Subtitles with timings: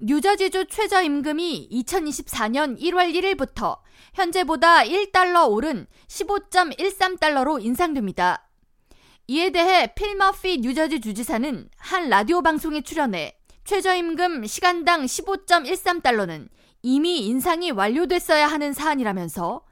[0.00, 3.78] 뉴저지주 최저임금이 2024년 1월 1일부터
[4.14, 8.48] 현재보다 1달러 오른 15.13달러로 인상됩니다.
[9.26, 16.48] 이에 대해 필 머피 뉴저지 주지사는 한 라디오 방송에 출연해 최저임금 시간당 15.13달러는
[16.82, 19.62] 이미 인상이 완료됐어야 하는 사안이라면서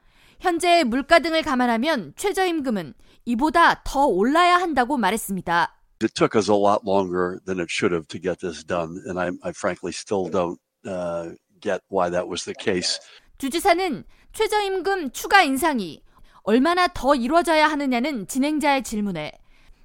[0.41, 5.76] 현재의 물가 등을 감안하면 최저임금은 이보다 더 올라야 한다고 말했습니다.
[5.99, 9.19] It took us a lot longer than it should have to get this done, and
[9.19, 12.99] I, I frankly still don't uh, get why that was the case.
[13.39, 16.03] 주지사는 최저임금 추가 인상이
[16.43, 19.31] 얼마나 더 이루어져야 하느냐는 진행자의 질문에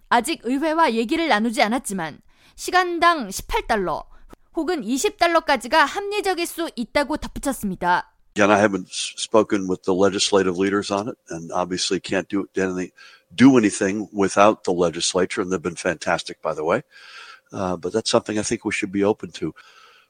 [0.08, 2.20] 아직 의회와 얘기를 나누지 않았지만
[2.54, 4.04] 시간당 18달러
[4.54, 8.11] 혹은 20달러까지가 합리적일 수 있다고 덧붙였습니다.
[8.35, 12.91] Again, I haven't spoken with the legislative leaders on it, and obviously can't do anything,
[13.33, 16.83] do anything without the legislature, and they've been fantastic, by the way.
[17.51, 19.55] Uh, but that's something I think we should be open to.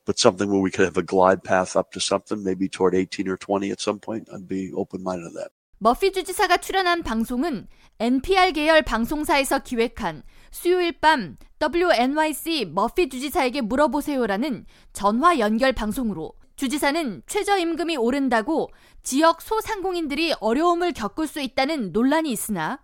[0.06, 3.28] But something where we could have a glide path up to something, maybe toward 18
[3.30, 5.52] or 20 at some point, I'd be open-minded to that.
[5.80, 7.68] 머피 주지사가 출연한 방송은
[8.00, 17.97] NPR 계열 방송사에서 기획한 수요일 밤 WNYC 머피 주지사에게 물어보세요라는 전화 연결 방송으로 주지사는 최저임금이
[17.97, 18.71] 오른다고
[19.03, 22.79] 지역 소상공인들이 어려움을 겪을 수 있다는 논란이 있으나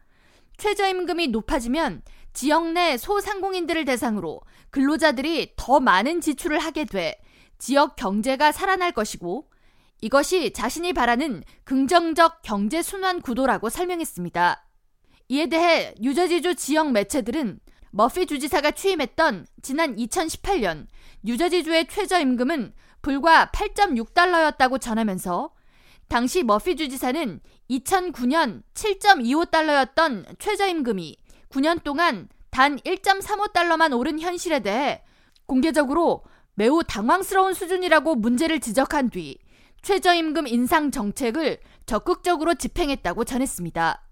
[0.57, 4.41] 최저임금이 높아지면 지역 내 소상공인들을 대상으로
[4.71, 7.21] 근로자들이 더 많은 지출을 하게 돼
[7.59, 9.49] 지역 경제가 살아날 것이고
[10.01, 14.67] 이것이 자신이 바라는 긍정적 경제 순환 구도라고 설명했습니다.
[15.29, 17.61] 이에 대해 뉴저지주 지역 매체들은
[17.93, 20.89] 머피 주지사가 취임했던 지난 2018년
[21.23, 25.51] 뉴저지주의 최저임금은 불과 8.6달러였다고 전하면서
[26.09, 31.17] 당시 머피 주지사는 2009년 7.25달러였던 최저임금이
[31.51, 35.03] 9년 동안 단 1.35달러만 오른 현실에 대해
[35.47, 39.39] 공개적으로 매우 당황스러운 수준이라고 문제를 지적한 뒤
[39.83, 44.03] 최저임금 인상 정책을 적극적으로 집행했다고 전했습니다.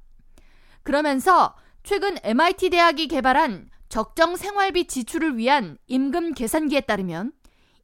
[0.82, 7.32] 그러면서 최근 MIT 대학이 개발한 적정 생활비 지출을 위한 임금 계산기에 따르면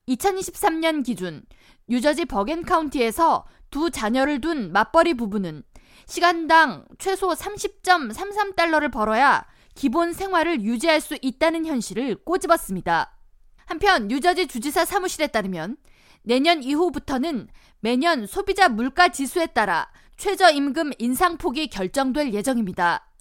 [0.08, 1.44] 2023년 기준
[1.88, 5.62] 뉴저지 버겐 카운티에서 두 자녀를 둔 맞벌이 부부는
[6.06, 13.16] 시간당 최소 30.33달러를 벌어야 기본 생활을 유지할 수 있다는 현실을 꼬집었습니다.
[13.64, 15.76] 한편 뉴저지 주지사 사무실에 따르면
[16.22, 17.48] 내년 이후부터는
[17.80, 23.11] 매년 소비자 물가 지수에 따라 최저임금 인상폭이 결정될 예정입니다.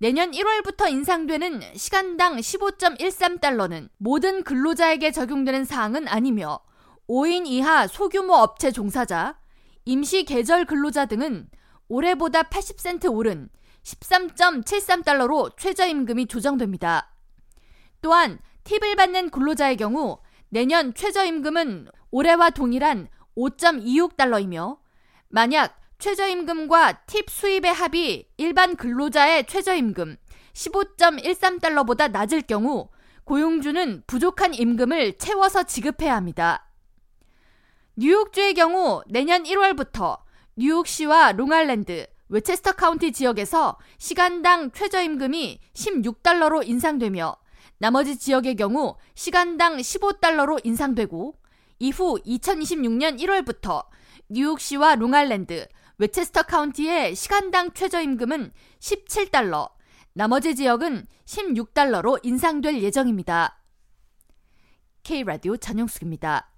[0.00, 6.60] 내년 1월부터 인상되는 시간당 15.13달러는 모든 근로자에게 적용되는 사항은 아니며
[7.08, 9.40] 5인 이하 소규모 업체 종사자,
[9.84, 11.48] 임시 계절 근로자 등은
[11.88, 13.48] 올해보다 80센트 오른
[13.82, 17.12] 13.73달러로 최저임금이 조정됩니다.
[18.00, 24.78] 또한 팁을 받는 근로자의 경우 내년 최저임금은 올해와 동일한 5.26달러이며
[25.28, 30.16] 만약 최저임금과 팁 수입의 합이 일반 근로자의 최저임금
[30.52, 32.88] 15.13달러보다 낮을 경우
[33.24, 36.70] 고용주는 부족한 임금을 채워서 지급해야 합니다.
[37.96, 40.20] 뉴욕주의 경우 내년 1월부터
[40.54, 47.36] 뉴욕시와 롱아일랜드, 웨스트체스터 카운티 지역에서 시간당 최저임금이 16달러로 인상되며
[47.78, 51.34] 나머지 지역의 경우 시간당 15달러로 인상되고
[51.80, 53.84] 이후 2026년 1월부터
[54.28, 55.66] 뉴욕시와 롱아일랜드,
[55.98, 59.72] 웨스트체스터 카운티의 시간당 최저임금은 17달러,
[60.12, 63.60] 나머지 지역은 16달러로 인상될 예정입니다.
[65.02, 66.52] K라디오 전영숙입니다.